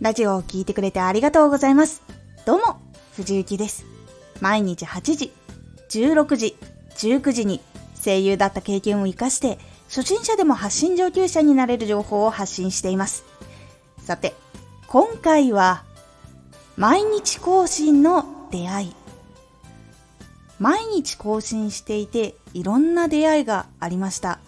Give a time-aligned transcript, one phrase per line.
[0.00, 2.02] ラジオを聴いてくれてありがとうございます。
[2.46, 2.80] どうも、
[3.16, 3.84] 藤幸です。
[4.40, 5.30] 毎日8時、
[5.90, 6.56] 16時、
[6.96, 7.60] 19時に
[8.02, 9.58] 声優だった経験を活かして、
[9.88, 13.24] 初心者でも発信上級者になれる情報を発信しています。
[13.98, 14.32] さて、
[14.86, 15.84] 今回は、
[16.78, 18.94] 毎日更新の出会い。
[20.58, 24.38] 毎日更新していて、いろんな出会いがありました。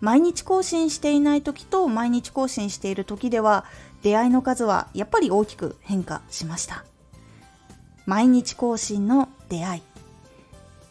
[0.00, 3.64] 毎日更新していない時と毎日更新している時では
[4.04, 6.84] 出会いの数はやっぱり大きく変化しました。
[8.04, 9.82] 毎日更新の出会い。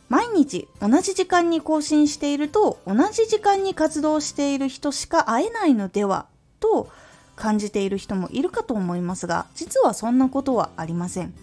[0.09, 6.25] 毎日同じ時間に更新していると同じ時間に活動している人しか会えないのでは
[6.59, 6.89] と
[7.35, 11.33] 感じている人もいるかと思いますが実はそんなことはありません。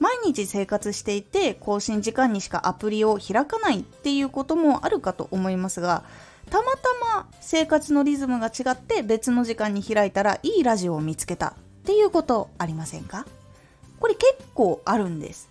[0.00, 6.04] 毎日生活していて更新時間にしかアプリを開かないっていうこともあるかと思いますが
[6.48, 11.52] たまたま生活のリズムが違って別の時間に開いたらいいラジオを見つけたっ
[11.84, 13.26] ていうことありませんか？
[14.00, 15.48] これ結構あるんです。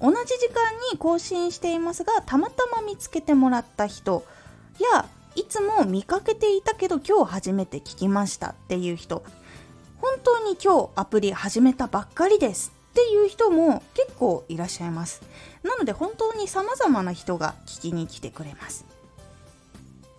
[0.00, 4.24] 同じ時間に更新していますがたまたま見つけてもらった人
[4.92, 9.22] やいつも見かけていたけど今日初めて聞きましたっていう人
[10.00, 15.22] 本当に今日アプリ始めたばっかりですっていう人も結構いらっしゃいます。
[15.62, 18.84] なので本当に様々な人が聞きに来てくれます。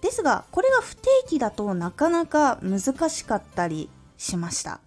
[0.04, 4.82] ですがこれが不定期だとなかなか難しかったりしました。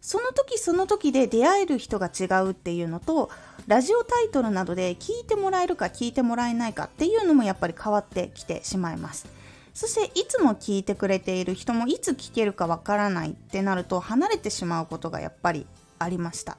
[0.00, 3.30] その時その時で出会える人が違うっていうのと
[3.66, 9.26] ラジオタイトルなどで聞いてもらえるか聞いてもらえないかっていうのもやっぱり変わってきてしまいます。
[9.74, 15.66] そしていつも聞いてくれている人もいつ聞けるかわからないってなると離れてしまうことがやっぱり
[16.00, 16.58] ありました。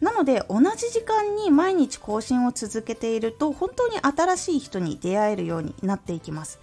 [0.00, 6.58] なので同じ時間に毎日更新を続けていると本当に新しい人に出会えるようになっていきます。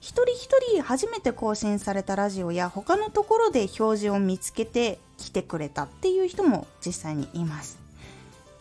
[0.00, 7.78] 一人一人初めて更新されたラジオや他のところで表示を見つけて来てくれたっていう人も実際にいます。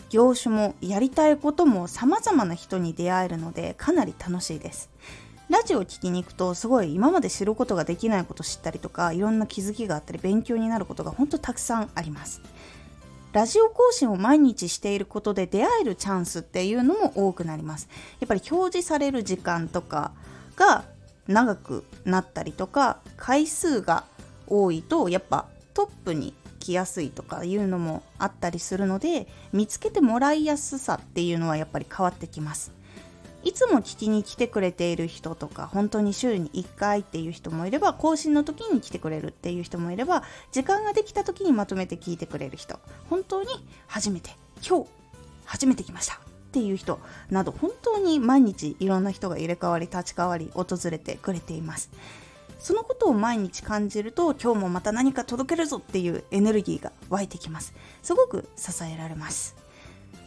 [0.09, 4.89] 業種もやりたいことも様々な人に出会えるのでかなり楽しいです。
[5.49, 12.41] ラジオを聴きに行くとすごい今まで知ることができないこと知ったりとかいろんな気づきがあったり勉強になることが本当たくさんあります。
[13.33, 17.89] ラジオ更新を毎日していることで出会えるチャンスっていうのも多くなります。
[18.21, 20.13] やっぱり表示される時間とか
[20.55, 20.85] が
[21.27, 24.03] 長くなったりとか回数が
[24.47, 32.71] 多いとやっぱトップに来やすいとかいうのもあったりするので見つけてもらいやすさっていうのはやっぱり変わってきます。
[33.43, 43.49] いつも聞きに来てくれている人とか本当に週に1回っていう人もいれば更新の時に来てくれるっていう人もいれば時間ができた時にまとめて聞いてくれる人本当に
[43.85, 44.31] 初めて
[44.67, 44.89] 今日
[45.45, 46.24] 初めて来ました。
[46.55, 51.89] っていう人など本当に毎日いろんな人が入れ替わり立ち替わり訪れてくれています。
[52.59, 57.73] そのことを毎日感じると今日もまた何か届けるぞっていうエネルギーが湧いてきます。
[58.01, 59.57] すごく支えられます。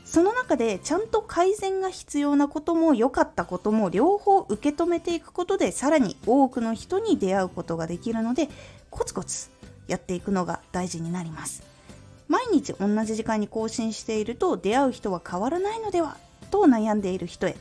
[0.05, 8.49] その中でちゃんと改善が必要なことも良かったことも両方受け止めていくことでさらに多くの人に出会うことができるので
[8.91, 9.49] コツコツ
[9.87, 11.78] やっていくのが大事になります。
[12.29, 16.17] 毎日同じ時間に更新していると出会う人は変わらないのでは
[16.51, 17.57] と悩んでいる人へ。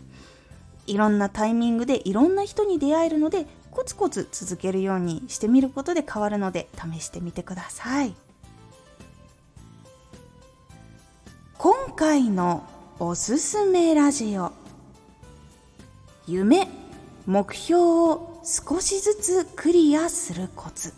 [0.85, 8.13] いろんなタイミングでいろんな人に出会えるのでコツコツ続けるようにしてみることで変わるので試してみてください。
[11.57, 12.63] 今回の
[13.00, 14.51] おすすめラジオ。
[16.27, 16.67] 夢
[17.25, 20.94] 目標を少しずつクリアするコツ。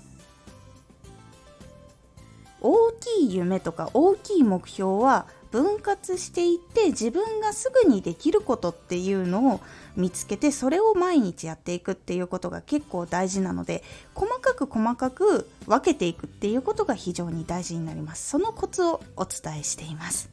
[2.61, 9.61] 大きい夢とか大きい目標は分割していって自分がすぐにできることっていうのを
[9.95, 13.83] 見つけてそれを毎日やっていくっていうことが結構大事なので
[14.13, 18.29] 細かく細かく分けていくっていうことが非常に大事になります。
[18.29, 20.29] そのコツをお伝えしています。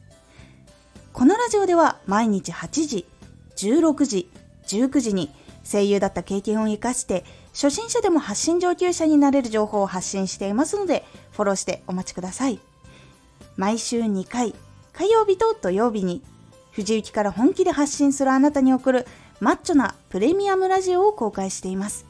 [1.13, 3.07] このラジオでは毎日8時
[3.55, 4.29] 16時
[4.67, 5.31] 19時に
[5.69, 7.25] 声優だった経験を生かして
[7.57, 12.59] 初心者でも発信上級者になれる情報を発信していますのでフォローしてお待ちください。
[13.55, 14.53] 毎週2回
[14.93, 16.21] 火曜日と土曜日に
[16.71, 19.07] 藤雪から本気で発信するあなたに送る
[19.39, 22.05] マッチョなプレミアムラジオを公開しています。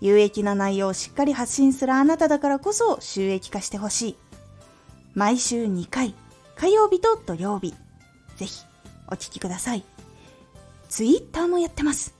[0.00, 4.16] 有益な内容をしっかり発信するあなただからこそ収益化してほしい。
[5.14, 6.16] 毎週2回
[6.56, 7.76] 火曜日と土曜日。
[8.36, 8.64] ぜひ
[9.06, 9.84] お聴きください。
[10.88, 12.19] ツイッターもやってます。